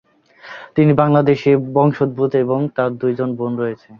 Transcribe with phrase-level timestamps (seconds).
[0.75, 3.87] তিনি বাংলাদেশি বংশোদ্ভূত এবং তার দুইজন বোন রয়েছে।